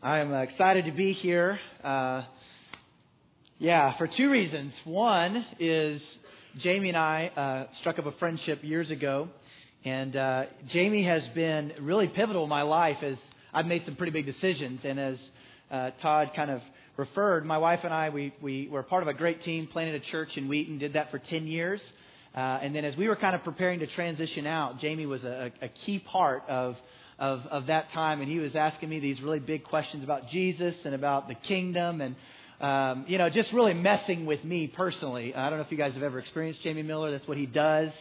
[0.00, 1.58] I'm uh, excited to be here.
[1.82, 2.22] Uh,
[3.58, 4.72] yeah, for two reasons.
[4.84, 6.00] One is
[6.58, 9.28] Jamie and I uh, struck up a friendship years ago,
[9.84, 13.16] and uh, Jamie has been really pivotal in my life as
[13.52, 14.82] I've made some pretty big decisions.
[14.84, 15.18] And as
[15.68, 16.60] uh, Todd kind of
[16.96, 20.04] referred, my wife and I we we were part of a great team, planted a
[20.12, 21.82] church in Wheaton, did that for ten years.
[22.36, 25.50] Uh, and then as we were kind of preparing to transition out, Jamie was a,
[25.60, 26.76] a key part of
[27.18, 30.74] of, of that time, and he was asking me these really big questions about Jesus
[30.84, 32.16] and about the kingdom and
[32.60, 35.34] um, you know, just really messing with me personally.
[35.34, 37.12] I don't know if you guys have ever experienced Jamie Miller.
[37.12, 37.92] That's what he does,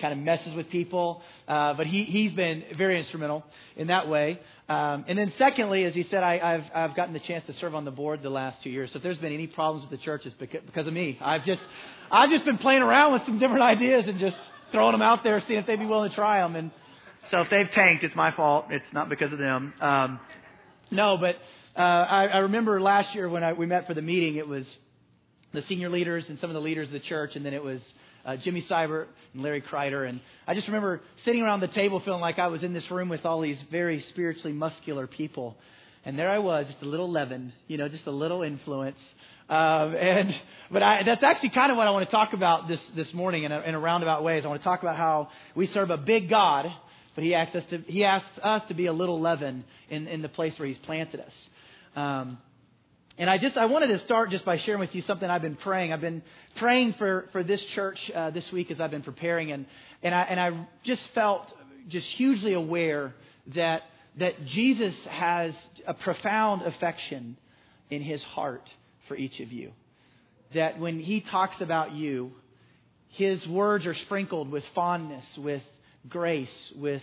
[0.00, 1.22] kind of messes with people.
[1.46, 3.44] Uh, but he, he's been very instrumental
[3.76, 4.40] in that way.
[4.68, 7.76] Um, and then secondly, as he said, I, I've, I've gotten the chance to serve
[7.76, 8.90] on the board the last two years.
[8.92, 11.16] So if there's been any problems with the church, it's because, because of me.
[11.20, 11.62] I've just,
[12.10, 14.36] I've just been playing around with some different ideas and just
[14.72, 16.56] throwing them out there, seeing if they'd be willing to try them.
[16.56, 16.72] And
[17.30, 18.66] so if they've tanked, it's my fault.
[18.70, 19.72] It's not because of them.
[19.80, 20.20] Um,
[20.90, 21.36] no, but
[21.76, 24.64] uh, I, I remember last year when I, we met for the meeting, it was
[25.52, 27.80] the senior leaders and some of the leaders of the church, and then it was
[28.24, 30.08] uh, Jimmy Seibert and Larry Kreider.
[30.08, 33.08] And I just remember sitting around the table feeling like I was in this room
[33.08, 35.56] with all these very spiritually muscular people.
[36.04, 38.98] And there I was, just a little leaven, you know, just a little influence.
[39.48, 40.34] Um, and
[40.70, 43.44] but I, that's actually kind of what I want to talk about this this morning
[43.44, 44.38] in a, in a roundabout way.
[44.38, 46.72] Is I want to talk about how we serve a big God
[47.14, 50.22] but he asks us to, he asks us to be a little leaven in, in
[50.22, 51.32] the place where he's planted us.
[51.96, 52.38] Um,
[53.20, 55.56] and I just I wanted to start just by sharing with you something I've been
[55.56, 55.92] praying.
[55.92, 56.22] I've been
[56.56, 59.66] praying for for this church uh, this week as I've been preparing, and
[60.02, 61.46] and I and I just felt
[61.88, 63.14] just hugely aware
[63.54, 63.82] that
[64.18, 65.54] that Jesus has
[65.86, 67.36] a profound affection
[67.90, 68.66] in His heart
[69.06, 69.72] for each of you.
[70.54, 72.32] That when He talks about you,
[73.10, 75.62] His words are sprinkled with fondness, with
[76.08, 77.02] grace, with,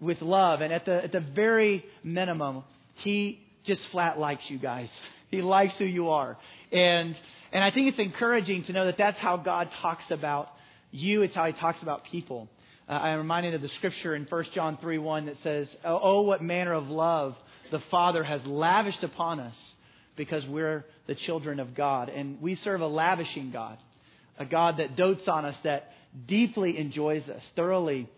[0.00, 0.60] with love.
[0.60, 2.64] And at the, at the very minimum,
[2.96, 4.88] he just flat likes you guys.
[5.30, 6.38] He likes who you are.
[6.72, 7.14] And,
[7.52, 10.48] and I think it's encouraging to know that that's how God talks about
[10.90, 11.20] you.
[11.20, 12.48] It's how he talks about people.
[12.88, 16.22] Uh, I'm reminded of the scripture in 1 John 3 1 that says, oh, oh,
[16.22, 17.36] what manner of love
[17.70, 19.54] the Father has lavished upon us
[20.16, 22.08] because we're the children of God.
[22.08, 23.78] And we serve a lavishing God,
[24.38, 25.92] a God that dotes on us, that
[26.26, 28.08] deeply enjoys us, thoroughly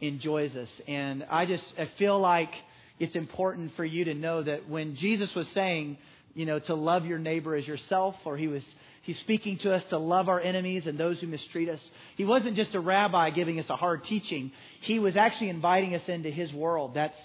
[0.00, 0.68] enjoys us.
[0.86, 2.50] And I just I feel like
[2.98, 5.98] it's important for you to know that when Jesus was saying,
[6.34, 8.62] you know, to love your neighbor as yourself, or he was
[9.02, 11.80] he's speaking to us to love our enemies and those who mistreat us.
[12.16, 14.52] He wasn't just a rabbi giving us a hard teaching.
[14.82, 16.92] He was actually inviting us into his world.
[16.94, 17.16] That's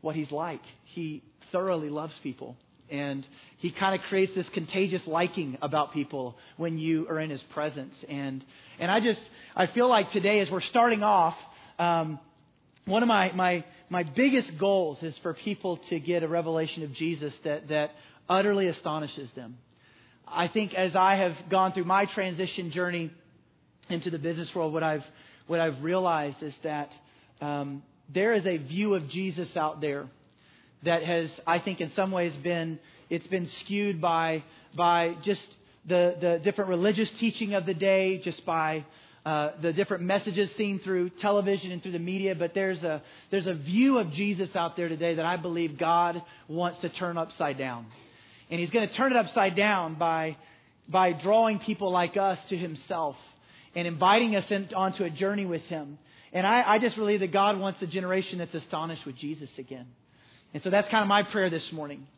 [0.00, 0.62] what he's like.
[0.84, 2.56] He thoroughly loves people.
[2.90, 3.26] And
[3.58, 7.94] he kind of creates this contagious liking about people when you are in his presence.
[8.08, 8.44] And
[8.78, 9.20] and I just
[9.56, 11.34] I feel like today as we're starting off
[11.78, 12.18] um,
[12.84, 16.92] one of my, my, my biggest goals is for people to get a revelation of
[16.94, 17.92] Jesus that, that
[18.28, 19.58] utterly astonishes them.
[20.26, 23.10] I think as I have gone through my transition journey
[23.88, 25.04] into the business world, what I've,
[25.46, 26.90] what I've realized is that
[27.40, 30.06] um, there is a view of Jesus out there
[30.84, 32.78] that has, I think, in some ways been
[33.10, 34.42] it's been skewed by
[34.76, 35.42] by just
[35.86, 38.84] the the different religious teaching of the day, just by
[39.24, 43.46] uh, the different messages seen through television and through the media, but there's a, there's
[43.46, 47.56] a view of Jesus out there today that I believe God wants to turn upside
[47.56, 47.86] down.
[48.50, 50.36] And He's going to turn it upside down by,
[50.88, 53.14] by drawing people like us to Himself
[53.76, 55.98] and inviting us in, onto a journey with Him.
[56.32, 59.86] And I, I just believe that God wants a generation that's astonished with Jesus again.
[60.52, 62.08] And so that's kind of my prayer this morning,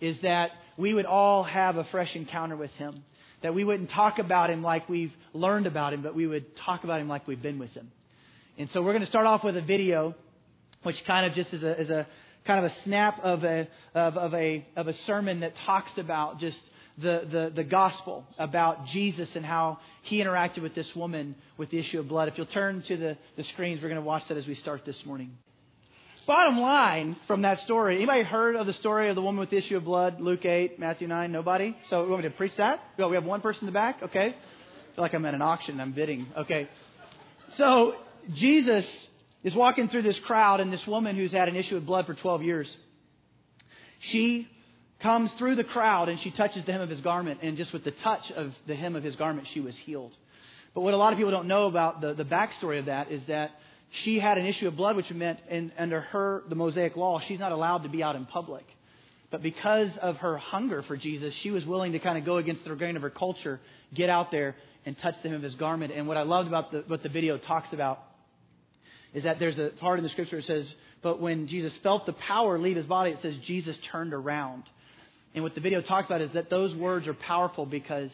[0.00, 3.02] is that we would all have a fresh encounter with Him
[3.42, 6.84] that we wouldn't talk about him like we've learned about him, but we would talk
[6.84, 7.90] about him like we've been with him.
[8.58, 10.14] And so we're going to start off with a video,
[10.82, 12.06] which kind of just is a, is a
[12.46, 16.38] kind of a snap of a, of, of, a, of a sermon that talks about
[16.40, 16.58] just
[16.98, 21.78] the, the, the gospel, about Jesus and how he interacted with this woman with the
[21.78, 22.28] issue of blood.
[22.28, 24.84] If you'll turn to the, the screens, we're going to watch that as we start
[24.84, 25.32] this morning.
[26.26, 29.56] Bottom line from that story, anybody heard of the story of the woman with the
[29.56, 31.32] issue of blood, Luke 8, Matthew 9?
[31.32, 31.76] Nobody?
[31.90, 32.80] So we want me to preach that?
[32.96, 34.00] No, we have one person in the back?
[34.04, 34.28] Okay.
[34.28, 35.80] I feel like I'm at an auction.
[35.80, 36.28] I'm bidding.
[36.38, 36.68] Okay.
[37.56, 37.96] So
[38.34, 38.86] Jesus
[39.42, 42.14] is walking through this crowd, and this woman who's had an issue of blood for
[42.14, 42.68] 12 years,
[44.12, 44.46] she
[45.00, 47.82] comes through the crowd and she touches the hem of his garment, and just with
[47.82, 50.12] the touch of the hem of his garment, she was healed.
[50.72, 53.22] But what a lot of people don't know about the, the backstory of that is
[53.26, 53.50] that
[54.04, 57.38] she had an issue of blood, which meant in, under her, the Mosaic law, she's
[57.38, 58.64] not allowed to be out in public.
[59.30, 62.64] But because of her hunger for Jesus, she was willing to kind of go against
[62.64, 63.60] the grain of her culture,
[63.94, 65.92] get out there and touch the hem of his garment.
[65.94, 68.02] And what I loved about the, what the video talks about
[69.14, 70.66] is that there's a part in the scripture that says,
[71.02, 74.64] but when Jesus felt the power leave his body, it says Jesus turned around.
[75.34, 78.10] And what the video talks about is that those words are powerful because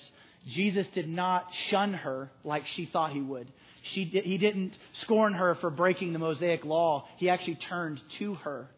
[0.55, 3.49] Jesus did not shun her like she thought he would.
[3.95, 7.07] She, he didn't scorn her for breaking the Mosaic law.
[7.17, 8.69] He actually turned to her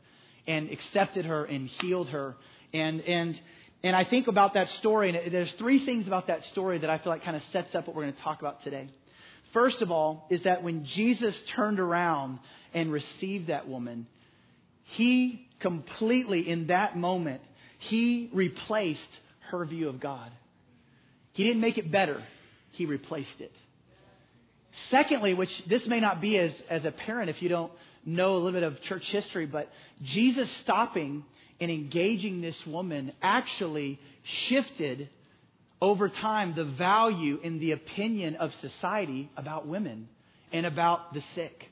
[0.47, 2.37] and accepted her and healed her.
[2.73, 3.41] And, and,
[3.82, 6.99] and I think about that story, and there's three things about that story that I
[6.99, 8.88] feel like kind of sets up what we're going to talk about today.
[9.52, 12.38] First of all, is that when Jesus turned around
[12.73, 14.06] and received that woman,
[14.85, 17.41] he completely, in that moment,
[17.79, 19.00] he replaced
[19.50, 20.31] her view of God.
[21.32, 22.23] He didn't make it better,
[22.73, 23.52] he replaced it.
[24.90, 27.72] Secondly, which this may not be as, as apparent if you don't
[28.05, 29.70] know a little bit of church history, but
[30.02, 31.25] Jesus stopping
[31.61, 34.00] and engaging this woman actually
[34.49, 35.08] shifted
[35.82, 40.08] over time the value in the opinion of society about women
[40.52, 41.66] and about the sick.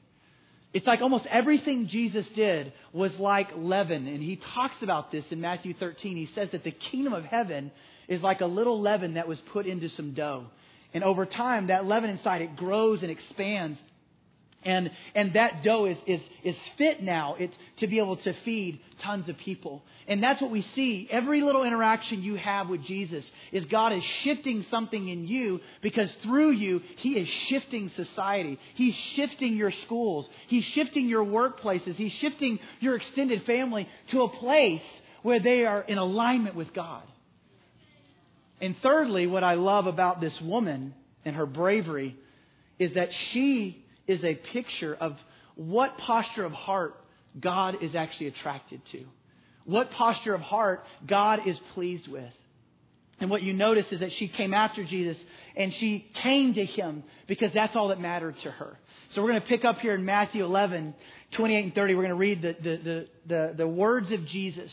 [0.74, 4.06] It's like almost everything Jesus did was like leaven.
[4.06, 6.16] And he talks about this in Matthew 13.
[6.16, 7.70] He says that the kingdom of heaven
[8.06, 10.46] is like a little leaven that was put into some dough.
[10.94, 13.78] And over time, that leaven inside, it grows and expands.
[14.64, 18.80] And, and that dough is, is, is fit now it's, to be able to feed
[19.00, 19.84] tons of people.
[20.08, 21.06] And that's what we see.
[21.10, 26.10] Every little interaction you have with Jesus is God is shifting something in you because
[26.24, 28.58] through you, He is shifting society.
[28.74, 30.28] He's shifting your schools.
[30.48, 31.94] He's shifting your workplaces.
[31.94, 34.82] He's shifting your extended family to a place
[35.22, 37.02] where they are in alignment with God.
[38.60, 40.94] And thirdly, what I love about this woman
[41.24, 42.16] and her bravery
[42.78, 45.16] is that she is a picture of
[45.54, 46.94] what posture of heart
[47.38, 49.04] God is actually attracted to.
[49.64, 52.32] What posture of heart God is pleased with.
[53.20, 55.16] And what you notice is that she came after Jesus
[55.56, 58.78] and she came to him because that's all that mattered to her.
[59.10, 60.94] So we're going to pick up here in Matthew 11,
[61.32, 61.94] 28 and 30.
[61.94, 64.70] We're going to read the, the, the, the, the words of Jesus.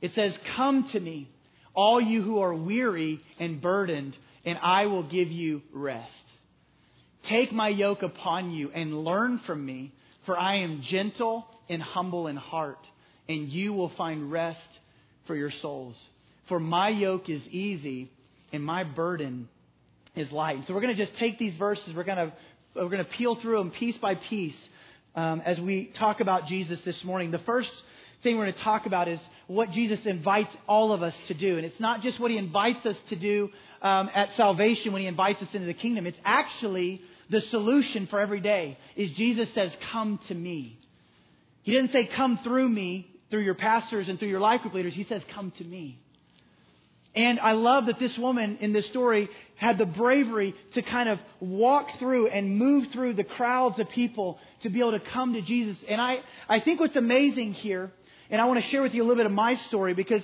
[0.00, 1.30] It says, Come to me
[1.74, 6.10] all you who are weary and burdened, and I will give you rest.
[7.28, 9.92] Take my yoke upon you and learn from me,
[10.26, 12.78] for I am gentle and humble in heart,
[13.28, 14.60] and you will find rest
[15.26, 15.96] for your souls.
[16.48, 18.10] For my yoke is easy
[18.52, 19.48] and my burden
[20.14, 20.58] is light.
[20.66, 22.32] So we're going to just take these verses, we're going to,
[22.76, 24.54] we're going to peel through them piece by piece
[25.14, 27.30] um, as we talk about Jesus this morning.
[27.30, 27.70] The first
[28.22, 31.56] thing we're going to talk about is what Jesus invites all of us to do.
[31.56, 33.50] And it's not just what he invites us to do
[33.82, 36.06] um, at salvation when he invites us into the kingdom.
[36.06, 40.78] It's actually the solution for every day is Jesus says, come to me.
[41.62, 44.94] He didn't say, come through me, through your pastors and through your life group leaders.
[44.94, 45.98] He says, come to me.
[47.14, 51.20] And I love that this woman in this story had the bravery to kind of
[51.38, 55.40] walk through and move through the crowds of people to be able to come to
[55.40, 55.76] Jesus.
[55.88, 57.92] And I, I think what's amazing here
[58.30, 60.22] and I want to share with you a little bit of my story because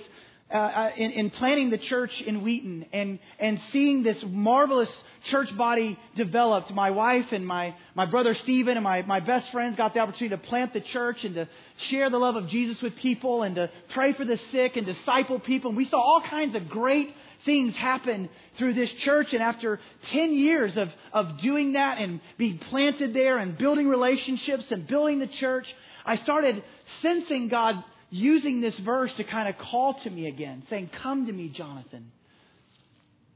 [0.51, 4.89] uh, uh, in, in, planning the church in Wheaton and, and seeing this marvelous
[5.27, 9.77] church body developed, my wife and my, my brother Stephen and my, my best friends
[9.77, 11.47] got the opportunity to plant the church and to
[11.89, 15.39] share the love of Jesus with people and to pray for the sick and disciple
[15.39, 15.69] people.
[15.69, 17.15] And we saw all kinds of great
[17.45, 19.33] things happen through this church.
[19.33, 19.79] And after
[20.11, 25.19] 10 years of, of doing that and being planted there and building relationships and building
[25.19, 25.73] the church,
[26.05, 26.63] I started
[27.01, 31.33] sensing God using this verse to kind of call to me again, saying, Come to
[31.33, 32.11] me, Jonathan.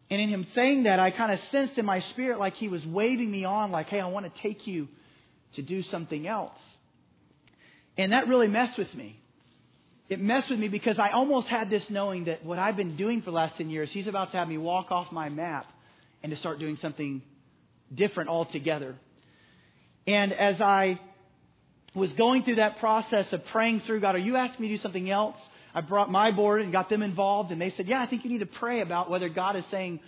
[0.10, 2.86] And in him saying that, I kind of sensed in my spirit like he was
[2.86, 4.88] waving me on, like, hey, I want to take you
[5.56, 6.60] to do something else.
[7.98, 9.20] And that really messed with me.
[10.08, 13.22] It messed with me because I almost had this knowing that what I've been doing
[13.22, 15.66] for the last 10 years, he's about to have me walk off my map
[16.22, 17.24] and to start doing something
[17.94, 18.96] different altogether.
[20.06, 21.00] And as I
[21.96, 24.84] was going through that process of praying through God, are you asking me to do
[24.84, 25.38] something else?
[25.74, 28.30] I brought my board and got them involved, and they said, Yeah, I think you
[28.30, 30.00] need to pray about whether God is saying,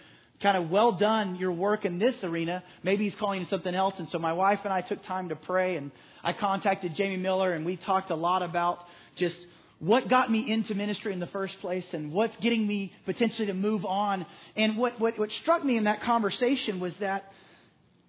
[0.41, 2.63] kind of well done your work in this arena.
[2.83, 3.95] Maybe he's calling you something else.
[3.97, 5.91] And so my wife and I took time to pray and
[6.23, 9.35] I contacted Jamie Miller and we talked a lot about just
[9.79, 13.53] what got me into ministry in the first place and what's getting me potentially to
[13.53, 14.25] move on.
[14.55, 17.31] And what, what, what struck me in that conversation was that,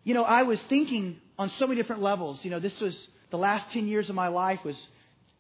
[0.05, 2.41] you know, I was thinking on so many different levels.
[2.43, 2.95] You know, this was
[3.31, 4.77] the last 10 years of my life was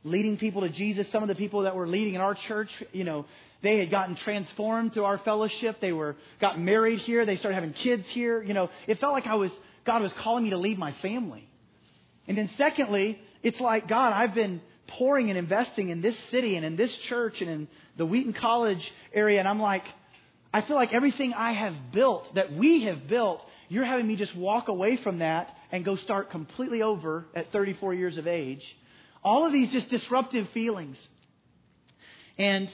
[0.04, 1.06] leading people to Jesus.
[1.10, 3.26] Some of the people that were leading in our church, you know,
[3.62, 5.80] they had gotten transformed through our fellowship.
[5.80, 7.26] They were got married here.
[7.26, 8.42] They started having kids here.
[8.42, 9.50] You know, it felt like I was
[9.84, 11.48] God was calling me to leave my family.
[12.26, 16.64] And then secondly, it's like God, I've been pouring and investing in this city and
[16.64, 19.84] in this church and in the Wheaton College area, and I'm like,
[20.52, 24.34] I feel like everything I have built, that we have built, you're having me just
[24.34, 28.62] walk away from that and go start completely over at 34 years of age.
[29.22, 30.96] All of these just disruptive feelings.
[32.38, 32.68] And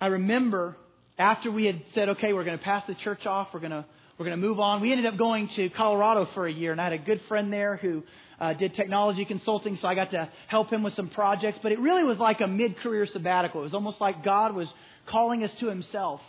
[0.00, 0.76] I remember
[1.18, 3.84] after we had said, okay, we're going to pass the church off, we're going to
[4.18, 4.80] we're going to move on.
[4.80, 7.52] We ended up going to Colorado for a year, and I had a good friend
[7.52, 8.02] there who
[8.40, 11.58] uh, did technology consulting, so I got to help him with some projects.
[11.62, 13.60] But it really was like a mid-career sabbatical.
[13.60, 14.68] It was almost like God was
[15.06, 16.22] calling us to Himself.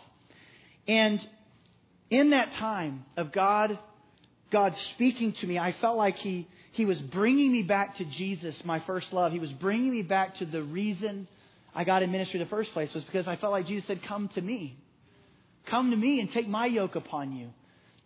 [0.85, 1.21] And
[2.09, 3.79] in that time of God,
[4.51, 8.55] God speaking to me, I felt like He He was bringing me back to Jesus,
[8.63, 9.31] my first love.
[9.31, 11.27] He was bringing me back to the reason
[11.75, 14.01] I got in ministry in the first place was because I felt like Jesus said,
[14.03, 14.77] "Come to me,
[15.67, 17.49] come to me, and take my yoke upon you."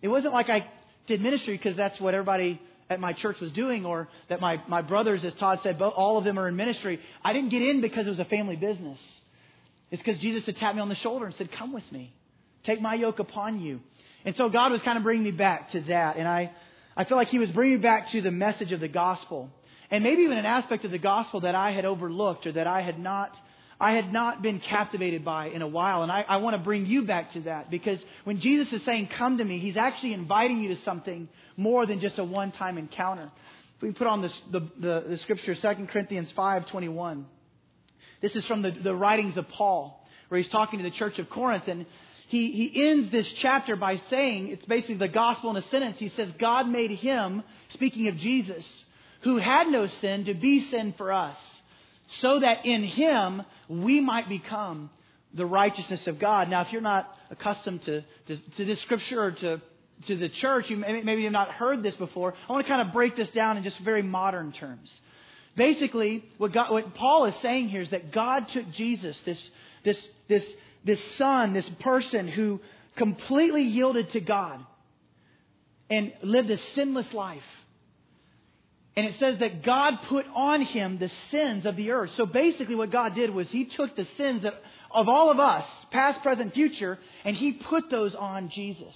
[0.02, 0.68] It wasn't like I
[1.08, 2.60] did ministry because that's what everybody
[2.92, 6.26] at my church was doing or that my, my brothers, as Todd said, all of
[6.26, 7.00] them are in ministry.
[7.24, 9.00] I didn't get in because it was a family business.
[9.92, 12.14] It's because Jesus had tapped me on the shoulder and said, Come with me.
[12.66, 13.80] Take my yoke upon you.
[14.26, 16.18] And so God was kind of bringing me back to that.
[16.18, 16.52] And I,
[16.96, 19.50] I feel like He was bringing me back to the message of the gospel.
[19.90, 22.82] And maybe even an aspect of the gospel that I had overlooked or that I
[22.82, 23.36] had not
[23.82, 26.04] I had not been captivated by in a while.
[26.04, 29.10] And I, I want to bring you back to that because when Jesus is saying,
[29.18, 32.78] Come to me, he's actually inviting you to something more than just a one time
[32.78, 33.32] encounter.
[33.78, 37.26] If we put on this, the, the, the scripture, 2 Corinthians five twenty one.
[38.22, 41.28] This is from the, the writings of Paul, where he's talking to the church of
[41.32, 41.64] Corinth.
[41.68, 41.88] And
[42.32, 45.98] he, he ends this chapter by saying, it's basically the gospel in a sentence.
[46.00, 48.64] He says, God made him, speaking of Jesus,
[49.24, 51.36] who had no sin, to be sin for us
[52.22, 54.90] so that in him we might become
[55.34, 56.50] the righteousness of God.
[56.50, 59.62] Now, if you're not accustomed to, to, to this scripture or to,
[60.08, 62.34] to the church, you may, maybe you've not heard this before.
[62.48, 64.90] I want to kind of break this down in just very modern terms.
[65.58, 69.38] Basically, what, God, what Paul is saying here is that God took Jesus, this,
[69.84, 69.98] this,
[70.30, 70.44] this,
[70.84, 72.60] this son, this person who
[72.96, 74.66] completely yielded to God
[75.90, 77.44] and lived a sinless life
[78.96, 82.12] and it says that God put on him the sins of the earth.
[82.18, 84.46] So basically, what God did was he took the sins
[84.94, 88.94] of, all of us, past, present, future, and he put those on Jesus.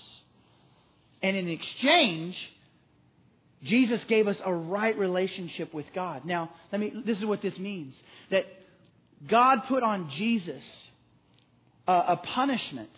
[1.24, 2.36] And in exchange,
[3.64, 6.26] Jesus gave us a right relationship with God.
[6.26, 7.96] Now, let me, this is what this means
[8.32, 8.46] that
[9.28, 10.62] God put on Jesus
[11.88, 12.90] a, a punishment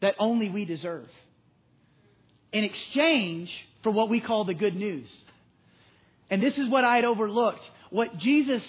[0.00, 1.08] that only we deserve
[2.52, 3.50] in exchange
[3.82, 5.08] for what we call the good news.
[6.30, 7.62] And this is what I had overlooked.
[7.90, 8.62] What Jesus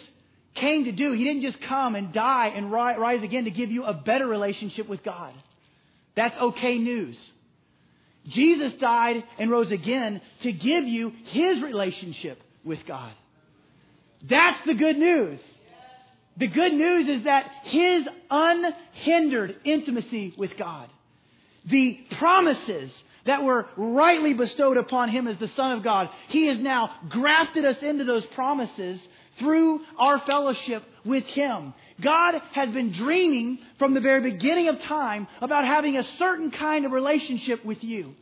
[0.56, 3.84] came to do, He didn't just come and die and rise again to give you
[3.86, 5.34] a better relationship with God.
[6.16, 7.18] That's okay news.
[8.28, 13.14] Jesus died and rose again to give you His relationship with God.
[14.30, 15.40] That's the good news.
[16.38, 20.90] The good news is that His unhindered intimacy with God,
[21.66, 22.92] the promises
[23.26, 26.10] that were rightly bestowed upon him as the Son of God.
[26.28, 29.00] He has now grafted us into those promises
[29.40, 31.74] through our fellowship with Him.
[32.02, 36.86] God has been dreaming from the very beginning of time about having a certain kind
[36.86, 38.14] of relationship with you.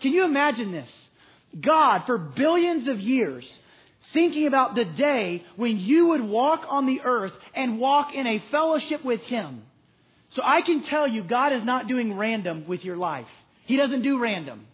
[0.00, 0.90] Can you imagine this?
[1.60, 3.44] God, for billions of years,
[4.12, 8.42] thinking about the day when you would walk on the earth and walk in a
[8.50, 9.62] fellowship with Him.
[10.34, 13.26] So I can tell you, God is not doing random with your life.
[13.66, 14.66] He doesn't do random.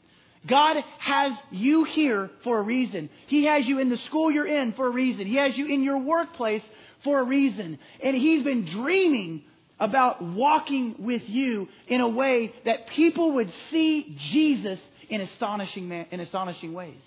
[0.47, 3.11] God has you here for a reason.
[3.27, 5.27] He has you in the school you're in for a reason.
[5.27, 6.63] He has you in your workplace
[7.05, 7.79] for a reason.
[8.03, 9.43] And He's been dreaming
[9.81, 14.79] about walking with you in a way that people would see Jesus
[15.09, 17.01] in astonishing, in astonishing ways.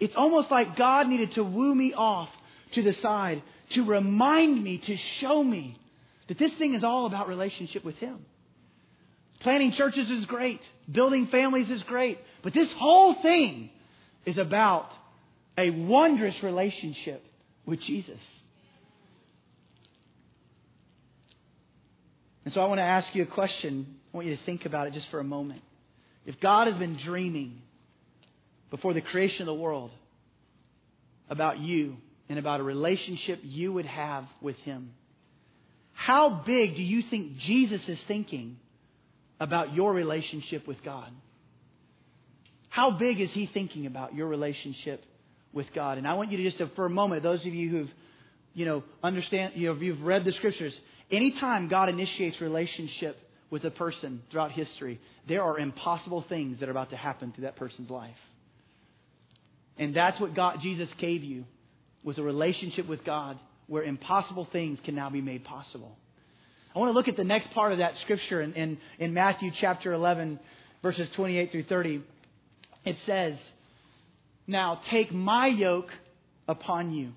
[0.00, 2.30] It's almost like God needed to woo me off
[2.72, 5.78] to the side to remind me, to show me
[6.28, 8.24] that this thing is all about relationship with Him.
[9.40, 10.60] Planning churches is great.
[10.90, 12.18] Building families is great.
[12.42, 13.70] But this whole thing
[14.26, 14.90] is about
[15.56, 17.24] a wondrous relationship
[17.66, 18.20] with Jesus.
[22.44, 23.96] And so I want to ask you a question.
[24.12, 25.62] I want you to think about it just for a moment.
[26.24, 27.60] If God has been dreaming
[28.70, 29.90] before the creation of the world
[31.28, 31.96] about you
[32.28, 34.92] and about a relationship you would have with Him,
[35.92, 38.56] how big do you think Jesus is thinking
[39.40, 41.10] about your relationship with God?
[42.68, 45.04] How big is He thinking about your relationship
[45.52, 45.98] with God?
[45.98, 47.90] And I want you to just, for a moment, those of you who've,
[48.54, 50.74] you know, understand, you know, if you've read the scriptures,
[51.10, 53.18] anytime God initiates relationship
[53.50, 57.40] with a person throughout history, there are impossible things that are about to happen to
[57.42, 58.16] that person's life.
[59.78, 61.44] And that's what God, Jesus gave you,
[62.02, 65.96] was a relationship with God where impossible things can now be made possible.
[66.74, 69.50] I want to look at the next part of that scripture in, in, in Matthew
[69.60, 70.38] chapter 11,
[70.82, 72.02] verses 28 through 30.
[72.84, 73.36] It says,
[74.46, 75.90] Now take my yoke
[76.46, 77.12] upon you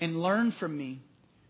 [0.00, 1.02] and learn from me,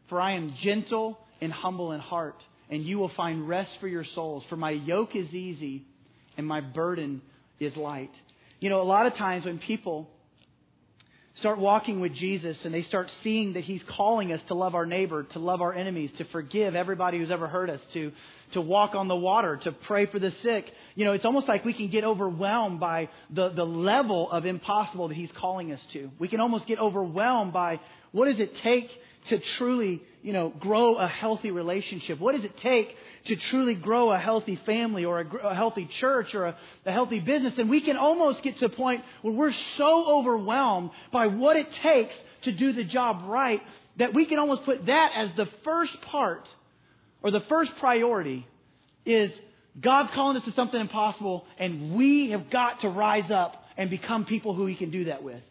[0.09, 4.05] for I am gentle and humble in heart, and you will find rest for your
[4.05, 4.45] souls.
[4.49, 5.85] For my yoke is easy
[6.37, 7.23] and my burden
[7.61, 8.13] is light.
[8.61, 10.09] You know, a lot of times when people
[11.39, 14.87] start walking with Jesus and they start seeing that He's calling us to love our
[14.87, 18.11] neighbor, to love our enemies, to forgive everybody who's ever hurt us, to,
[18.55, 20.67] to walk on the water, to pray for the sick.
[20.95, 25.09] You know, it's almost like we can get overwhelmed by the, the level of impossible
[25.09, 26.11] that He's calling us to.
[26.19, 27.81] We can almost get overwhelmed by
[28.17, 28.91] what does it take
[29.29, 32.19] to truly, you know, grow a healthy relationship?
[32.19, 32.97] What does it take
[33.27, 37.21] to truly grow a healthy family or a, a healthy church or a, a healthy
[37.21, 37.55] business.
[37.59, 41.71] And we can almost get to a point where we're so overwhelmed by what it
[41.83, 43.61] takes to do the job right
[43.97, 46.49] that we can almost put that as the first part
[47.23, 48.47] or the first priority
[49.05, 49.31] is
[49.81, 54.25] God's calling us to something impossible and we have got to rise up and become
[54.25, 55.43] people who He can do that with.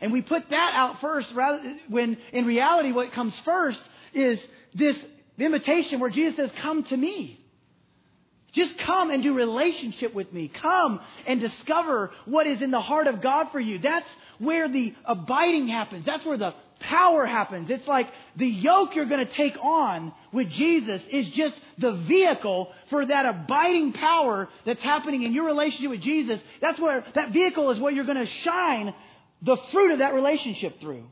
[0.00, 3.80] And we put that out first rather when in reality what comes first
[4.14, 4.38] is
[4.74, 4.96] this
[5.38, 7.36] invitation where Jesus says, Come to me.
[8.52, 10.50] Just come and do relationship with me.
[10.60, 13.78] Come and discover what is in the heart of God for you.
[13.78, 16.04] That's where the abiding happens.
[16.04, 17.70] That's where the power happens.
[17.70, 22.72] It's like the yoke you're going to take on with Jesus is just the vehicle
[22.88, 26.40] for that abiding power that's happening in your relationship with Jesus.
[26.60, 28.94] That's where that vehicle is what you're going to shine
[29.42, 31.04] the fruit of that relationship through.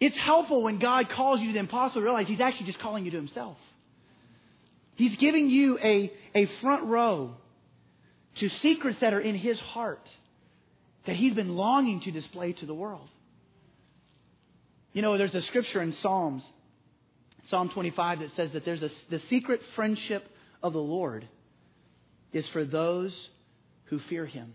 [0.00, 3.04] It's helpful when God calls you to the impossible to realize He's actually just calling
[3.04, 3.56] you to Himself.
[4.96, 7.34] He's giving you a, a front row
[8.40, 10.06] to secrets that are in His heart
[11.06, 13.08] that He's been longing to display to the world.
[14.92, 16.42] You know, there's a scripture in Psalms,
[17.48, 20.24] Psalm 25, that says that there's a, the secret friendship
[20.62, 21.26] of the Lord
[22.32, 23.12] is for those
[23.86, 24.54] who fear Him.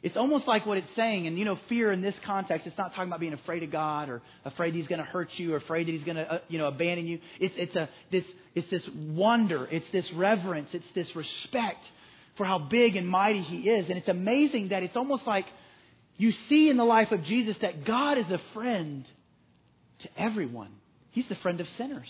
[0.00, 2.94] It's almost like what it's saying, and you know, fear in this context, it's not
[2.94, 5.88] talking about being afraid of God or afraid He's going to hurt you or afraid
[5.88, 7.18] that He's going to, uh, you know, abandon you.
[7.40, 8.24] It's, it's, a, this,
[8.54, 11.84] it's this wonder, it's this reverence, it's this respect
[12.36, 13.88] for how big and mighty He is.
[13.88, 15.46] And it's amazing that it's almost like
[16.16, 19.04] you see in the life of Jesus that God is a friend
[20.02, 20.70] to everyone.
[21.10, 22.08] He's the friend of sinners.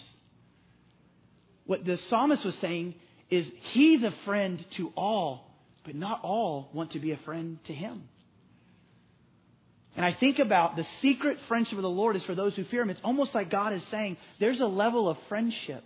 [1.65, 2.97] What the psalmist was saying
[3.31, 5.48] is He's a friend to all
[5.89, 8.03] but not all want to be a friend to him.
[9.97, 12.83] And I think about the secret friendship of the Lord is for those who fear
[12.83, 12.91] him.
[12.91, 15.83] It's almost like God is saying there's a level of friendship.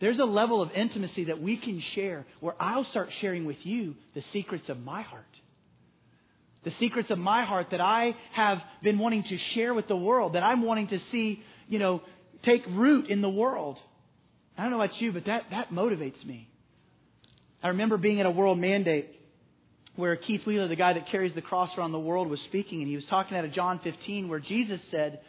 [0.00, 3.94] There's a level of intimacy that we can share where I'll start sharing with you
[4.14, 5.24] the secrets of my heart.
[6.64, 10.32] The secrets of my heart that I have been wanting to share with the world,
[10.32, 12.02] that I'm wanting to see, you know,
[12.42, 13.78] take root in the world.
[14.58, 16.50] I don't know about you, but that, that motivates me.
[17.62, 19.08] I remember being at a world mandate
[19.96, 22.88] where Keith Wheeler, the guy that carries the cross around the world, was speaking, and
[22.88, 25.20] he was talking out of John 15, where Jesus said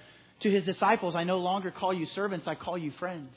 [0.41, 3.33] to his disciples, I no longer call you servants, I call you friends.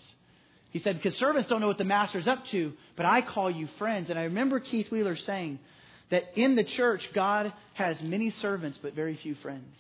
[0.71, 3.69] He said, because servants don't know what the master's up to, but I call you
[3.79, 4.11] friends.
[4.11, 5.59] And I remember Keith Wheeler saying
[6.11, 9.77] that in the church, God has many servants, but very few friends.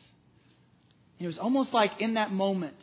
[1.18, 2.76] And it was almost like in that moment,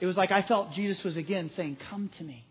[0.00, 2.44] it was like I felt Jesus was again saying, Come to me.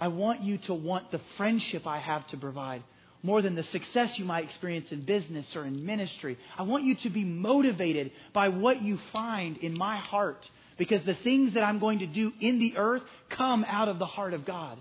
[0.00, 2.82] I want you to want the friendship I have to provide
[3.22, 6.38] more than the success you might experience in business or in ministry.
[6.56, 10.42] I want you to be motivated by what you find in my heart
[10.78, 14.06] because the things that I'm going to do in the earth come out of the
[14.06, 14.78] heart of God.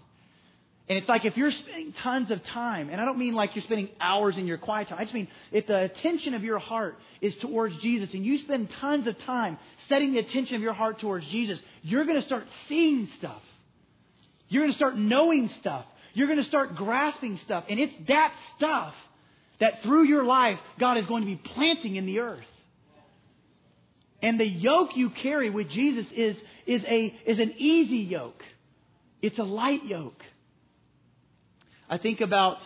[0.88, 3.65] And it's like if you're spending tons of time, and I don't mean like you're
[3.65, 4.97] spending hours in your quiet time.
[4.99, 8.69] I just mean if the attention of your heart is towards Jesus and you spend
[8.79, 12.45] tons of time setting the attention of your heart towards Jesus, you're going to start
[12.69, 13.41] seeing stuff.
[14.49, 15.85] You're going to start knowing stuff.
[16.13, 17.65] You're going to start grasping stuff.
[17.69, 18.93] And it's that stuff
[19.59, 22.45] that through your life, God is going to be planting in the earth.
[24.21, 26.35] And the yoke you carry with Jesus is,
[26.65, 28.41] is, a, is an easy yoke.
[29.21, 30.21] It's a light yoke.
[31.89, 32.57] I think about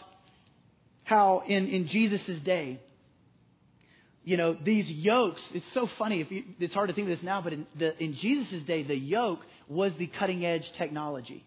[1.04, 2.80] how in, in Jesus' day,
[4.24, 6.22] you know, these yokes, it's so funny.
[6.22, 8.84] If you, it's hard to think of this now, but in, the, in Jesus' day,
[8.84, 11.46] the yoke was the cutting edge technology.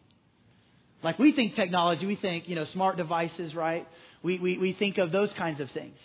[1.03, 3.87] Like we think technology, we think, you know, smart devices, right?
[4.23, 5.97] We, we, we think of those kinds of things.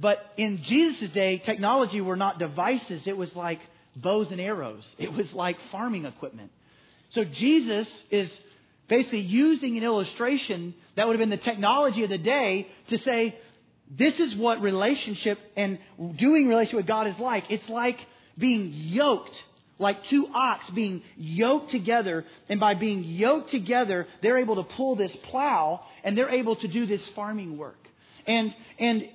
[0.00, 3.02] But in Jesus' day, technology were not devices.
[3.06, 3.60] It was like
[3.96, 4.84] bows and arrows.
[4.96, 6.50] It was like farming equipment.
[7.10, 8.30] So Jesus is
[8.88, 13.38] basically using an illustration that would have been the technology of the day to say,
[13.90, 15.78] this is what relationship and
[16.18, 17.44] doing relationship with God is like.
[17.50, 17.98] It's like
[18.36, 19.34] being yoked
[19.78, 22.24] like two ox being yoked together.
[22.48, 26.68] And by being yoked together, they're able to pull this plow and they're able to
[26.68, 27.78] do this farming work.
[28.26, 29.08] And, and,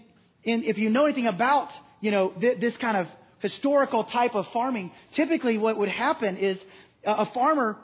[0.46, 1.70] and if you know anything about,
[2.02, 3.08] you know, th- this kind of
[3.40, 6.58] historical type of farming, typically what would happen is
[7.06, 7.78] a farmer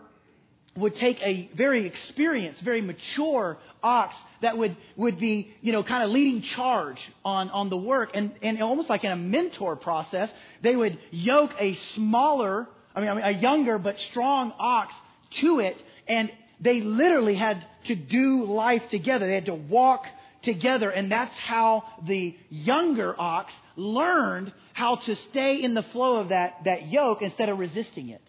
[0.79, 6.03] would take a very experienced, very mature ox that would, would be, you know, kind
[6.03, 8.11] of leading charge on, on the work.
[8.13, 10.29] And, and almost like in a mentor process,
[10.61, 14.93] they would yoke a smaller, I mean, I mean, a younger but strong ox
[15.41, 15.77] to it.
[16.07, 19.27] And they literally had to do life together.
[19.27, 20.05] They had to walk
[20.41, 20.89] together.
[20.89, 26.63] And that's how the younger ox learned how to stay in the flow of that,
[26.65, 28.21] that yoke instead of resisting it.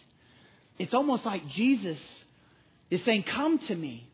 [0.78, 1.98] It's almost like Jesus
[2.90, 4.06] is saying, Come to me.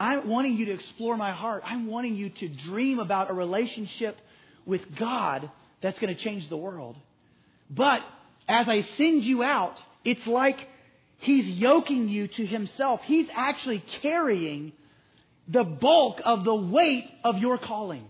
[0.00, 1.62] I'm wanting you to explore my heart.
[1.66, 4.16] I'm wanting you to dream about a relationship
[4.64, 5.50] with God
[5.82, 6.96] that's going to change the world.
[7.68, 8.00] But
[8.48, 10.56] as I send you out, it's like
[11.18, 13.00] He's yoking you to Himself.
[13.04, 14.72] He's actually carrying
[15.48, 18.08] the bulk of the weight of your calling.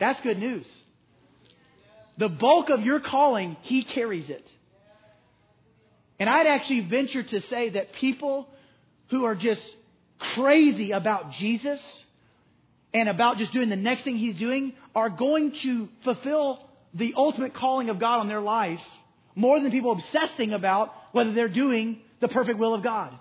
[0.00, 0.66] That's good news.
[2.18, 4.44] The bulk of your calling, He carries it.
[6.18, 8.48] And I'd actually venture to say that people
[9.10, 9.62] who are just
[10.34, 11.80] crazy about Jesus
[12.92, 17.54] and about just doing the next thing he's doing are going to fulfill the ultimate
[17.54, 18.80] calling of God on their life
[19.34, 23.14] more than people obsessing about whether they're doing the perfect will of God.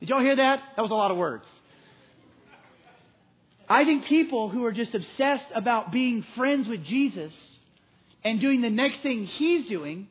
[0.00, 0.60] Did y'all hear that?
[0.76, 1.44] That was a lot of words.
[3.68, 7.32] I think people who are just obsessed about being friends with Jesus
[8.24, 10.08] and doing the next thing he's doing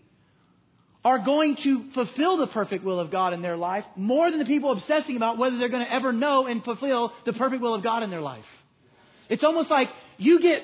[1.04, 4.46] are going to fulfill the perfect will of God in their life more than the
[4.46, 7.84] people obsessing about whether they're going to ever know and fulfill the perfect will of
[7.84, 8.44] God in their life.
[9.30, 10.64] It's almost like you get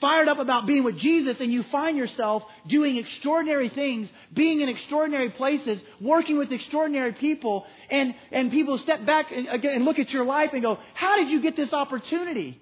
[0.00, 4.68] fired up about being with Jesus and you find yourself doing extraordinary things, being in
[4.68, 10.10] extraordinary places, working with extraordinary people, and, and people step back and, and look at
[10.10, 12.60] your life and go, How did you get this opportunity?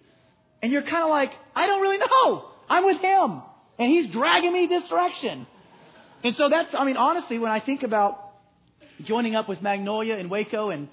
[0.62, 2.50] And you're kind of like, I don't really know.
[2.68, 3.42] I'm with him.
[3.78, 5.46] And he's dragging me this direction.
[6.24, 8.32] And so that's, I mean, honestly, when I think about
[9.04, 10.88] joining up with Magnolia in Waco and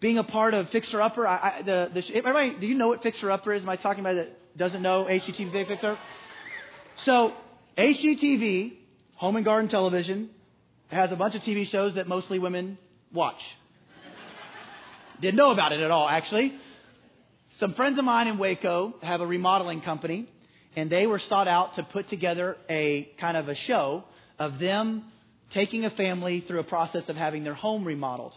[0.00, 3.02] being a part of Fixer Upper, I, I, the, the, everybody, do you know what
[3.02, 3.62] Fixer Upper is?
[3.62, 5.96] Am I talking about that doesn't know HGTV Fixer?
[7.04, 7.32] So,
[7.78, 8.72] HGTV,
[9.16, 10.30] Home and Garden Television,
[10.88, 12.78] has a bunch of TV shows that mostly women
[13.12, 13.40] watch.
[15.20, 16.54] Didn't know about it at all, actually.
[17.60, 20.28] Some friends of mine in Waco have a remodeling company,
[20.74, 24.04] and they were sought out to put together a kind of a show
[24.38, 25.04] of them
[25.52, 28.32] taking a family through a process of having their home remodeled.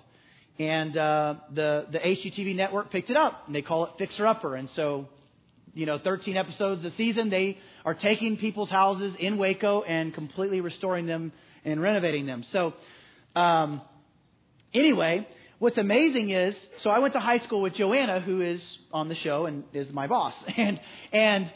[0.57, 4.55] And uh, the the HGTV network picked it up, and they call it Fixer Upper.
[4.55, 5.07] And so,
[5.73, 10.59] you know, 13 episodes a season, they are taking people's houses in Waco and completely
[10.59, 11.31] restoring them
[11.63, 12.43] and renovating them.
[12.51, 12.73] So,
[13.35, 13.81] um,
[14.73, 15.25] anyway,
[15.59, 19.15] what's amazing is, so I went to high school with Joanna, who is on the
[19.15, 20.79] show and is my boss, and
[21.13, 21.51] and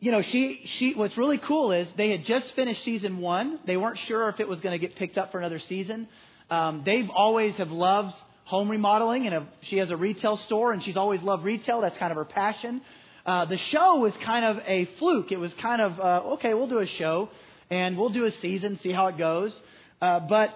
[0.00, 3.58] you know, she, she, what's really cool is they had just finished season one.
[3.66, 6.08] They weren't sure if it was going to get picked up for another season.
[6.50, 10.82] Um, they've always have loved home remodeling, and a, she has a retail store, and
[10.82, 11.80] she's always loved retail.
[11.80, 12.80] That's kind of her passion.
[13.24, 15.32] Uh, the show was kind of a fluke.
[15.32, 16.54] It was kind of uh, okay.
[16.54, 17.28] We'll do a show,
[17.70, 19.52] and we'll do a season, see how it goes.
[20.00, 20.50] Uh, but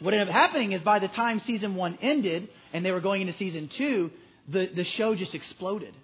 [0.00, 3.20] what ended up happening is by the time season one ended, and they were going
[3.20, 4.10] into season two,
[4.48, 5.94] the the show just exploded.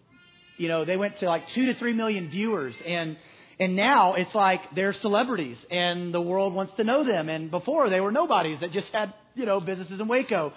[0.63, 3.17] You know, they went to like two to three million viewers and
[3.59, 7.29] and now it's like they're celebrities and the world wants to know them.
[7.29, 10.53] And before they were nobodies that just had, you know, businesses in Waco.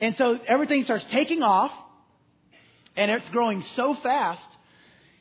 [0.00, 1.72] And so everything starts taking off
[2.96, 4.40] and it's growing so fast.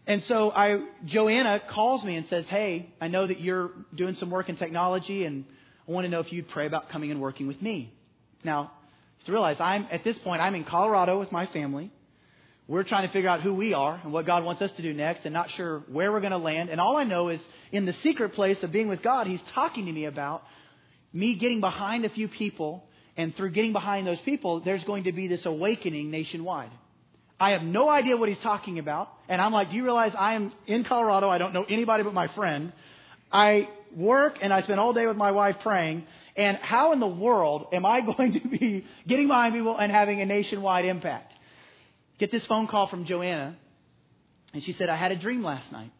[0.08, 4.30] And so I, Joanna calls me and says, Hey, I know that you're doing some
[4.30, 5.44] work in technology and
[5.86, 7.94] I want to know if you'd pray about coming and working with me.
[8.46, 8.72] Now,
[9.26, 11.92] to realize I'm, at this point, I'm in Colorado with my family.
[12.70, 14.94] We're trying to figure out who we are and what God wants us to do
[14.94, 16.70] next and not sure where we're going to land.
[16.70, 19.88] And all I know is in the secret place of being with God, He's talking
[19.88, 20.44] to me about
[21.12, 22.84] me getting behind a few people.
[23.18, 26.70] And through getting behind those people, there's going to be this awakening nationwide.
[27.40, 29.10] I have no idea what he's talking about.
[29.28, 31.28] And I'm like, do you realize I am in Colorado?
[31.28, 32.72] I don't know anybody but my friend.
[33.32, 36.06] I work and I spend all day with my wife praying.
[36.36, 40.22] And how in the world am I going to be getting behind people and having
[40.22, 41.34] a nationwide impact?
[42.20, 43.58] Get this phone call from Joanna,
[44.54, 45.92] and she said, I had a dream last night.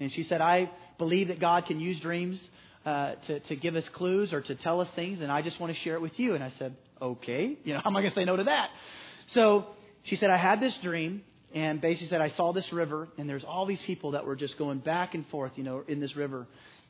[0.00, 2.38] And she said, I believe that God can use dreams
[2.84, 5.72] uh, to, to give us clues or to tell us things, and I just want
[5.72, 6.34] to share it with you.
[6.34, 7.56] And I said, okay.
[7.64, 8.70] You know, how am I going to say no to that?
[9.34, 9.66] So
[10.02, 11.22] she said, I had this dream,
[11.54, 14.58] and basically said, I saw this river, and there's all these people that were just
[14.58, 16.46] going back and forth, you know, in this river.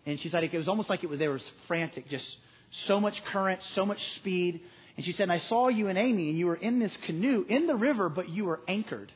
[0.06, 2.24] And she said, it was almost like it was, they were frantic, just
[2.86, 4.62] so much current, so much speed.
[4.96, 7.66] And she said, I saw you and Amy, and you were in this canoe in
[7.66, 9.10] the river, but you were anchored.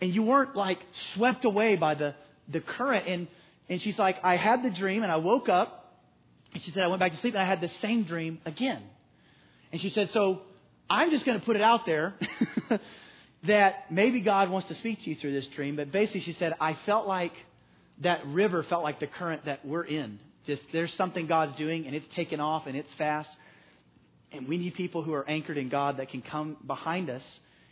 [0.00, 0.78] And you weren't like
[1.14, 2.14] swept away by the,
[2.48, 3.06] the current.
[3.06, 3.28] And,
[3.68, 5.94] and she's like, I had the dream, and I woke up,
[6.54, 8.82] And she said, I went back to sleep and I had the same dream again.
[9.72, 10.42] And she said, So
[10.88, 12.14] I'm just going to put it out there
[13.46, 15.76] that maybe God wants to speak to you through this dream.
[15.76, 17.32] But basically, she said, I felt like
[18.02, 20.18] that river felt like the current that we're in.
[20.46, 23.28] Just there's something God's doing and it's taken off and it's fast.
[24.32, 27.22] And we need people who are anchored in God that can come behind us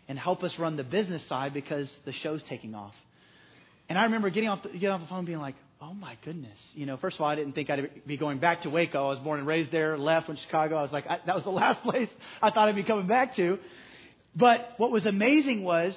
[0.08, 2.94] and help us run the business side because the show's taking off.
[3.88, 6.58] And I remember getting off the, getting off the phone being like, oh my goodness.
[6.74, 9.06] You know, first of all, I didn't think I'd be going back to Waco.
[9.06, 10.76] I was born and raised there, left, went to Chicago.
[10.76, 12.08] I was like, I, that was the last place
[12.42, 13.58] I thought I'd be coming back to.
[14.34, 15.94] But what was amazing was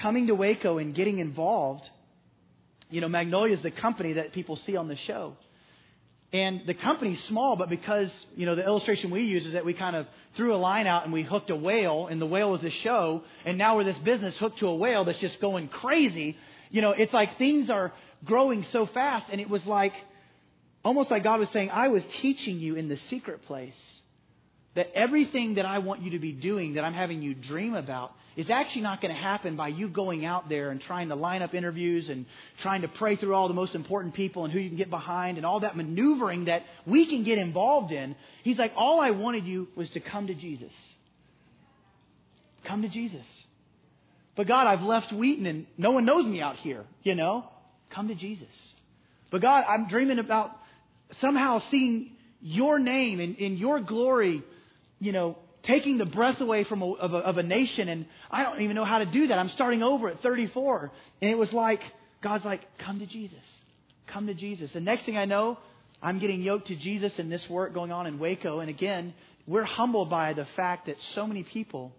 [0.00, 1.84] coming to Waco and getting involved.
[2.90, 5.36] You know, Magnolia is the company that people see on the show.
[6.34, 9.72] And the company's small, but because, you know, the illustration we use is that we
[9.72, 12.60] kind of threw a line out and we hooked a whale, and the whale was
[12.60, 16.36] the show, and now we're this business hooked to a whale that's just going crazy.
[16.70, 17.92] You know, it's like things are
[18.24, 19.92] growing so fast, and it was like,
[20.84, 23.93] almost like God was saying, I was teaching you in the secret place
[24.74, 28.12] that everything that I want you to be doing, that I'm having you dream about,
[28.36, 31.42] is actually not going to happen by you going out there and trying to line
[31.42, 32.26] up interviews and
[32.62, 35.36] trying to pray through all the most important people and who you can get behind
[35.36, 38.16] and all that maneuvering that we can get involved in.
[38.42, 40.72] He's like, all I wanted you was to come to Jesus.
[42.64, 43.26] Come to Jesus.
[44.36, 47.44] But God, I've left Wheaton and no one knows me out here, you know?
[47.90, 48.48] Come to Jesus.
[49.30, 50.50] But God, I'm dreaming about
[51.20, 52.10] somehow seeing
[52.40, 54.42] your name and your glory
[55.00, 58.42] you know, taking the breath away from a, of, a, of a nation, and I
[58.42, 59.38] don't even know how to do that.
[59.38, 60.90] I'm starting over at 34.
[61.20, 61.80] And it was like,
[62.22, 63.38] God's like, come to Jesus.
[64.06, 64.70] Come to Jesus.
[64.72, 65.58] The next thing I know,
[66.02, 68.60] I'm getting yoked to Jesus in this work going on in Waco.
[68.60, 69.14] And again,
[69.46, 71.92] we're humbled by the fact that so many people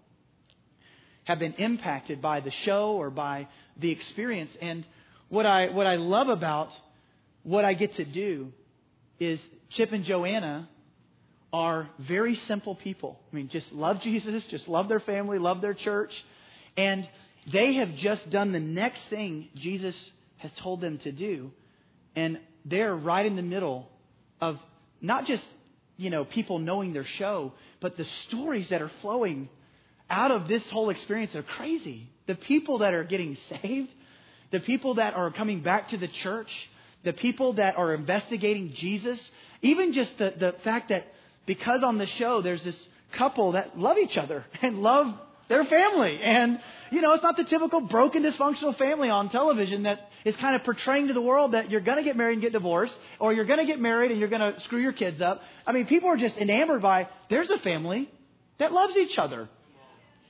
[1.26, 3.48] have been impacted by the show or by
[3.80, 4.52] the experience.
[4.62, 4.86] And
[5.30, 6.70] what I, what I love about
[7.44, 8.52] what I get to do
[9.20, 9.40] is
[9.72, 10.70] Chip and Joanna
[11.56, 13.18] are very simple people.
[13.32, 16.12] I mean, just love Jesus, just love their family, love their church.
[16.76, 17.08] And
[17.50, 19.96] they have just done the next thing Jesus
[20.36, 21.52] has told them to do.
[22.14, 23.88] And they're right in the middle
[24.42, 24.58] of
[25.00, 25.44] not just,
[25.96, 29.48] you know, people knowing their show, but the stories that are flowing
[30.10, 32.10] out of this whole experience are crazy.
[32.28, 33.92] The people that are getting saved,
[34.52, 36.50] the people that are coming back to the church,
[37.06, 39.22] the people that are investigating Jesus,
[39.62, 41.14] even just the, the fact that
[41.46, 42.76] because on the show there's this
[43.14, 45.14] couple that love each other and love
[45.48, 46.20] their family.
[46.22, 46.60] And,
[46.92, 50.64] you know, it's not the typical broken, dysfunctional family on television that is kind of
[50.64, 53.46] portraying to the world that you're going to get married and get divorced, or you're
[53.46, 55.42] going to get married and you're going to screw your kids up.
[55.68, 58.10] I mean, people are just enamored by there's a family
[58.58, 59.48] that loves each other.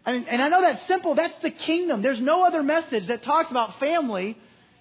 [0.05, 1.15] I mean, and I know that's simple.
[1.15, 2.01] That's the kingdom.
[2.01, 4.37] There's no other message that talks about family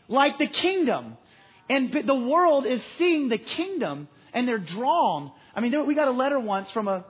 [0.09, 1.17] like the kingdom.
[1.71, 6.13] And the world is seeing the kingdom and they're drawn I mean, we got a
[6.13, 7.05] letter once from a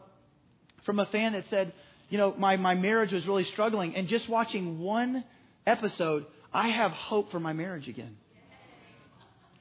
[0.85, 1.73] from a fan that said,
[2.11, 5.25] you know, my, my marriage was really struggling, and just watching one
[5.67, 8.17] episode, I have hope for my marriage again.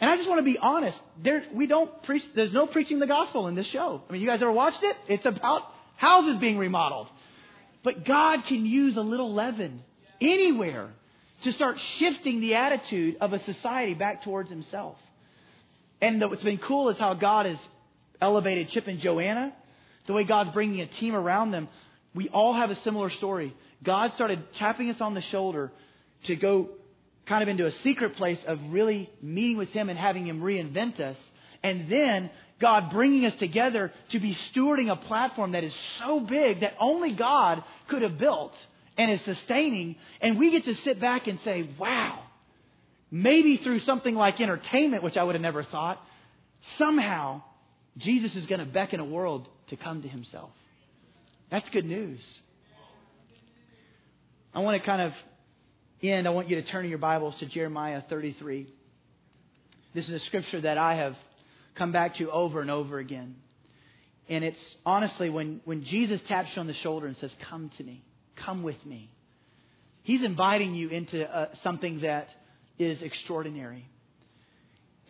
[0.02, 0.98] And I just want to be honest.
[1.24, 2.24] There, we don't preach.
[2.36, 4.02] There's no preaching the gospel in this show.
[4.08, 4.98] I mean, you guys ever watched it?
[5.08, 5.62] It's about
[5.96, 7.08] houses being remodeled.
[7.84, 9.82] But God can use a little leaven
[10.20, 10.90] anywhere
[11.44, 14.98] to start shifting the attitude of a society back towards Himself.
[16.02, 17.58] And what's been cool is how God has
[18.24, 19.54] elevated Chip and Joanna,
[20.08, 21.68] the way God's bringing a team around them,
[22.16, 23.54] we all have a similar story.
[23.84, 25.72] God started tapping us on the shoulder
[26.26, 26.70] to go
[27.26, 31.00] kind of into a secret place of really meeting with Him and having Him reinvent
[31.00, 31.18] us.
[31.64, 36.62] And then God bringing us together to be stewarding a platform that is so big
[36.62, 38.54] that only God could have built
[38.98, 39.98] and is sustaining.
[40.22, 42.24] And we get to sit back and say, wow,
[43.12, 46.02] maybe through something like entertainment, which I would have never thought,
[46.78, 47.42] somehow
[47.98, 50.50] Jesus is going to beckon a world to come to himself.
[51.52, 52.20] That's good news.
[54.54, 55.14] I want to kind of
[56.02, 58.68] end, I want you to turn in your Bibles to Jeremiah 33.
[59.94, 61.16] This is a scripture that I have
[61.76, 63.36] come back to over and over again.
[64.30, 67.84] And it's honestly when, when Jesus taps you on the shoulder and says, Come to
[67.84, 68.04] me,
[68.36, 69.12] come with me,
[70.04, 72.30] he's inviting you into uh, something that
[72.80, 73.86] is extraordinary.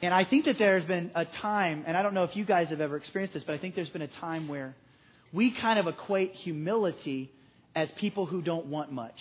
[0.03, 2.67] And I think that there's been a time, and I don't know if you guys
[2.71, 4.75] have ever experienced this, but I think there's been a time where
[5.31, 7.31] we kind of equate humility
[7.73, 9.15] as people who don't want much.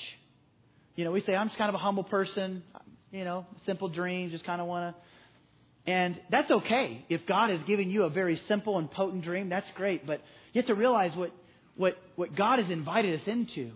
[0.96, 2.64] You know, we say, I'm just kind of a humble person,
[3.12, 5.92] you know, simple dreams, just kind of want to.
[5.92, 7.06] And that's okay.
[7.08, 10.04] If God has given you a very simple and potent dream, that's great.
[10.04, 10.20] But
[10.52, 11.30] you have to realize what,
[11.76, 13.70] what, what God has invited us into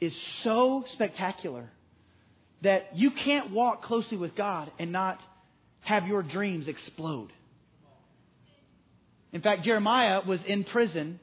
[0.00, 1.68] is so spectacular
[2.62, 5.20] that you can't walk closely with God and not
[5.86, 7.32] have your dreams explode.
[9.32, 11.20] In fact, Jeremiah was in prison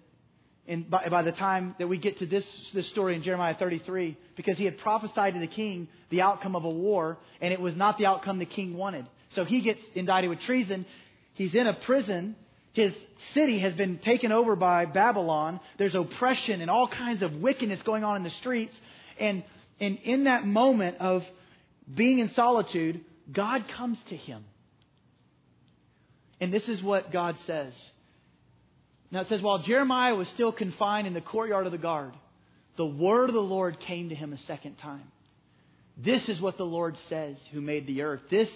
[0.65, 4.17] in, by, by, the time that we get to this, this story in Jeremiah 33
[4.38, 7.76] because he had prophesied to the king the outcome of a war, and it was
[7.76, 9.06] not the outcome the king wanted.
[9.36, 10.86] So he gets indicted with treason.
[11.34, 12.38] He's in a prison.
[12.71, 12.93] His
[13.34, 15.60] city has been taken over by Babylon.
[15.78, 18.73] There's oppression and all kinds of wickedness going on in the streets.
[19.19, 19.43] And,
[19.82, 21.23] and in that moment of
[21.93, 24.45] being in solitude, God comes to him.
[26.43, 27.71] And this is what God says.
[29.12, 32.12] Now it says, while Jeremiah was still confined in the courtyard of the guard,
[32.75, 35.10] the word of the Lord came to him a second time.
[35.95, 38.19] This is what the Lord says, who made the earth.
[38.29, 38.49] This,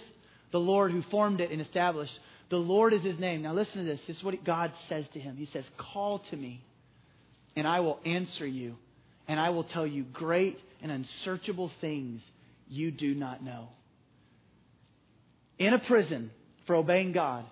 [0.52, 2.12] the Lord who formed it and established.
[2.50, 3.40] The Lord is his name.
[3.40, 4.00] Now listen to this.
[4.06, 5.38] This is what God says to him.
[5.38, 6.62] He says, Call to me,
[7.56, 8.76] and I will answer you,
[9.28, 12.20] and I will tell you great and unsearchable things
[12.68, 13.70] you do not know.
[15.58, 16.30] In a prison
[16.66, 17.46] for obeying God,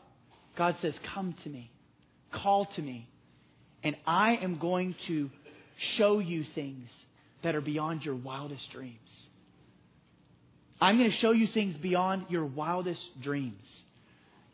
[0.56, 1.70] God says, Come to me,
[2.32, 3.08] call to me,
[3.82, 5.30] and I am going to
[5.96, 6.88] show you things
[7.42, 8.98] that are beyond your wildest dreams.
[10.80, 13.62] I'm going to show you things beyond your wildest dreams.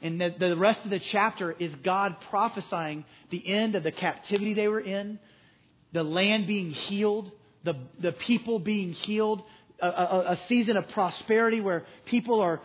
[0.01, 4.55] And the, the rest of the chapter is God prophesying the end of the captivity
[4.55, 5.19] they were in,
[5.93, 7.31] the land being healed,
[7.65, 9.43] the, the people being healed,
[9.83, 12.61] a, a, a season of prosperity where people are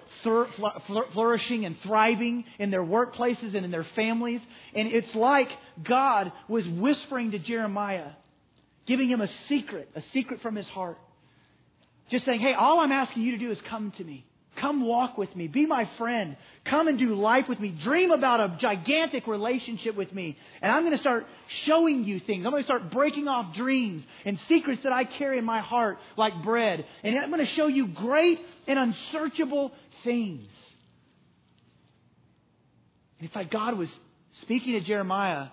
[1.13, 4.41] flourishing and thriving in their workplaces and in their families.
[4.75, 5.49] And it's like
[5.83, 8.11] God was whispering to Jeremiah,
[8.85, 10.99] giving him a secret, a secret from his heart.
[12.09, 14.26] Just saying, hey, all I'm asking you to do is come to me.
[14.59, 15.47] Come walk with me.
[15.47, 16.35] Be my friend.
[16.65, 17.69] Come and do life with me.
[17.83, 20.35] Dream about a gigantic relationship with me.
[20.61, 21.27] And I'm going to start
[21.65, 22.43] showing you things.
[22.43, 25.99] I'm going to start breaking off dreams and secrets that I carry in my heart
[26.17, 26.85] like bread.
[27.03, 30.49] And I'm going to show you great and unsearchable things.
[33.19, 33.89] And it's like God was
[34.41, 35.47] speaking to Jeremiah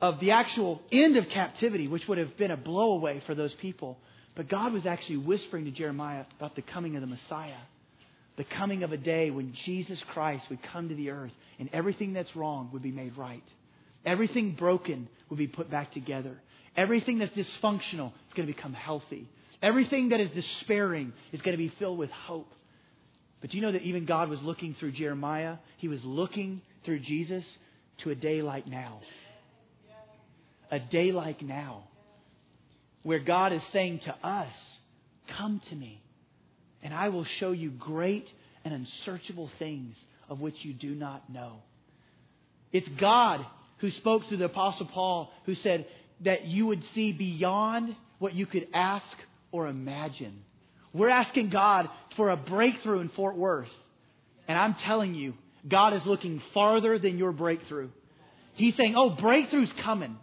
[0.00, 3.98] of the actual end of captivity, which would have been a blowaway for those people.
[4.36, 7.58] But God was actually whispering to Jeremiah about the coming of the Messiah
[8.38, 12.12] the coming of a day when Jesus Christ would come to the earth and everything
[12.12, 13.42] that's wrong would be made right.
[14.06, 16.40] Everything broken would be put back together.
[16.76, 19.28] Everything that's dysfunctional is going to become healthy.
[19.60, 22.52] Everything that is despairing is going to be filled with hope.
[23.40, 25.56] But you know that even God was looking through Jeremiah?
[25.78, 27.44] He was looking through Jesus
[27.98, 29.00] to a day like now.
[30.70, 31.88] A day like now.
[33.02, 34.52] Where God is saying to us,
[35.36, 36.00] Come to me
[36.82, 38.26] and I will show you great
[38.64, 39.94] and unsearchable things
[40.28, 41.62] of which you do not know.
[42.72, 43.44] It's God
[43.78, 45.86] who spoke to the Apostle Paul, who said
[46.24, 49.06] that you would see beyond what you could ask
[49.52, 50.42] or imagine.
[50.92, 53.68] We're asking God for a breakthrough in Fort Worth.
[54.46, 55.34] And I'm telling you,
[55.68, 57.90] God is looking farther than your breakthrough.
[58.54, 60.16] He's saying, Oh, breakthrough's coming.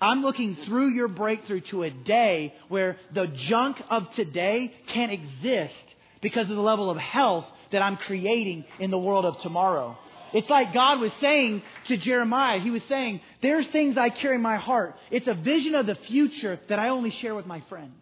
[0.00, 5.94] I'm looking through your breakthrough to a day where the junk of today can't exist
[6.20, 9.96] because of the level of health that I'm creating in the world of tomorrow.
[10.34, 14.42] It's like God was saying to Jeremiah, He was saying, There's things I carry in
[14.42, 14.96] my heart.
[15.10, 17.94] It's a vision of the future that I only share with my friends.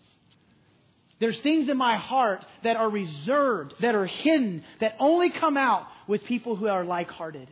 [1.21, 5.87] There's things in my heart that are reserved, that are hidden, that only come out
[6.09, 7.49] with people who are like hearted.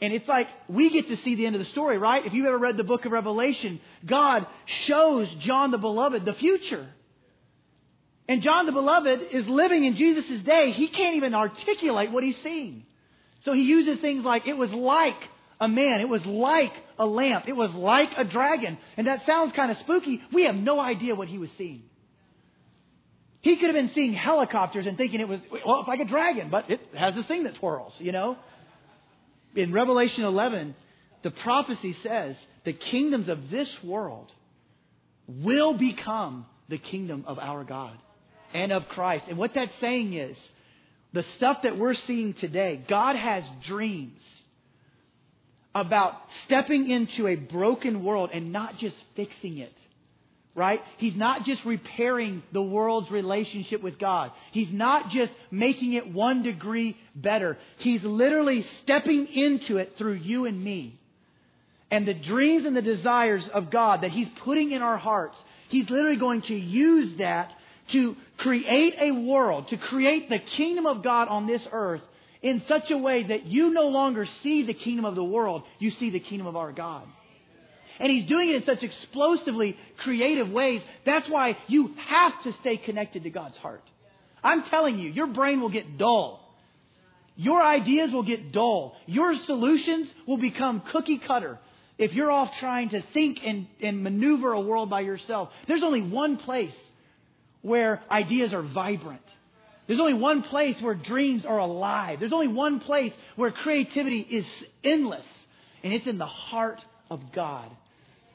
[0.00, 2.24] And it's like we get to see the end of the story, right?
[2.24, 4.46] If you've ever read the book of Revelation, God
[4.86, 6.86] shows John the Beloved the future.
[8.28, 10.72] And John the Beloved is living in Jesus' day.
[10.72, 12.84] He can't even articulate what he's seeing.
[13.44, 15.16] So he uses things like, it was like
[15.60, 16.00] a man.
[16.00, 17.46] It was like a lamp.
[17.48, 18.78] It was like a dragon.
[18.96, 20.22] And that sounds kind of spooky.
[20.32, 21.82] We have no idea what he was seeing.
[23.42, 26.48] He could have been seeing helicopters and thinking it was, well, it's like a dragon,
[26.48, 28.38] but it has this thing that twirls, you know?
[29.54, 30.74] In Revelation 11,
[31.22, 34.30] the prophecy says the kingdoms of this world
[35.26, 37.96] will become the kingdom of our God
[38.52, 39.26] and of Christ.
[39.28, 40.36] And what that's saying is
[41.12, 44.20] the stuff that we're seeing today, God has dreams
[45.74, 49.72] about stepping into a broken world and not just fixing it
[50.54, 50.80] right?
[50.98, 54.30] He's not just repairing the world's relationship with God.
[54.52, 57.58] He's not just making it one degree better.
[57.78, 60.98] He's literally stepping into it through you and me.
[61.90, 65.36] And the dreams and the desires of God that He's putting in our hearts,
[65.68, 67.52] He's literally going to use that
[67.92, 72.00] to create a world, to create the kingdom of God on this earth
[72.42, 75.90] in such a way that you no longer see the kingdom of the world, you
[75.92, 77.06] see the kingdom of our God.
[78.00, 80.82] And he's doing it in such explosively creative ways.
[81.06, 83.82] That's why you have to stay connected to God's heart.
[84.42, 86.40] I'm telling you, your brain will get dull
[87.36, 88.96] Your ideas will get dull.
[89.06, 91.58] Your solutions will become cookie cutter
[91.98, 95.50] if you're off trying to think and, and maneuver a world by yourself.
[95.66, 96.74] There's only one place
[97.62, 99.22] where ideas are vibrant.
[99.86, 102.20] There's only one place where dreams are alive.
[102.20, 104.46] There's only one place where creativity is
[104.84, 105.26] endless,
[105.82, 106.80] and it's in the heart
[107.10, 107.70] of God.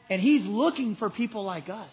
[0.10, 1.90] And He's looking for people like us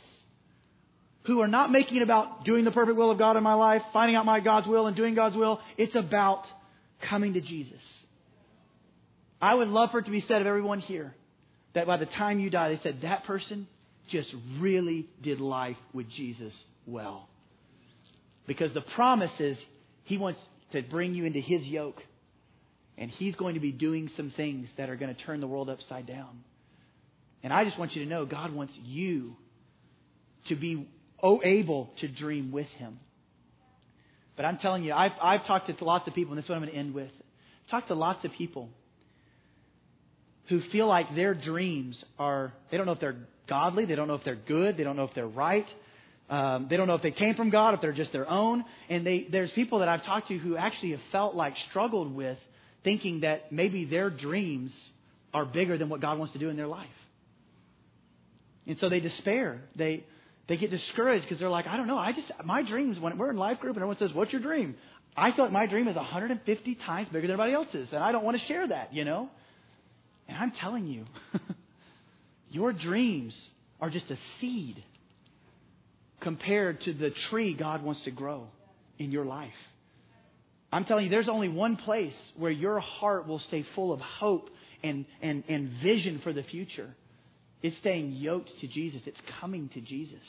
[1.24, 3.82] who are not making it about doing the perfect will of God in my life,
[3.92, 5.60] finding out my God's will and doing God's will.
[5.76, 6.44] It's about
[7.08, 7.80] coming to Jesus.
[9.40, 11.14] I would love for it to be said of everyone here
[11.74, 13.66] that by the time you die, they said that person
[14.10, 16.52] just really did life with Jesus
[16.86, 17.28] well.
[18.46, 19.58] Because the promise is
[20.04, 20.40] He wants
[20.72, 22.02] to bring you into His yoke.
[22.96, 25.68] And He's going to be doing some things that are going to turn the world
[25.68, 26.44] upside down.
[27.46, 29.36] And I just want you to know God wants you
[30.48, 30.88] to be
[31.22, 32.98] able to dream with Him.
[34.34, 36.56] But I'm telling you, I've, I've talked to lots of people, and this is what
[36.56, 37.12] I'm going to end with.
[37.14, 38.68] I've talked to lots of people
[40.48, 44.16] who feel like their dreams are, they don't know if they're godly, they don't know
[44.16, 45.66] if they're good, they don't know if they're right.
[46.28, 48.64] Um, they don't know if they came from God, if they're just their own.
[48.88, 52.38] And they, there's people that I've talked to who actually have felt like struggled with
[52.82, 54.72] thinking that maybe their dreams
[55.32, 56.88] are bigger than what God wants to do in their life.
[58.66, 59.60] And so they despair.
[59.76, 60.04] They,
[60.48, 61.98] they get discouraged because they're like, I don't know.
[61.98, 64.76] I just, my dreams, when we're in life group and everyone says, What's your dream?
[65.16, 67.88] I feel like my dream is 150 times bigger than everybody else's.
[67.92, 69.30] And I don't want to share that, you know?
[70.28, 71.06] And I'm telling you,
[72.50, 73.34] your dreams
[73.80, 74.82] are just a seed
[76.20, 78.48] compared to the tree God wants to grow
[78.98, 79.54] in your life.
[80.72, 84.50] I'm telling you, there's only one place where your heart will stay full of hope
[84.82, 86.94] and, and, and vision for the future.
[87.66, 90.20] It's staying yoked to Jesus, it's coming to Jesus.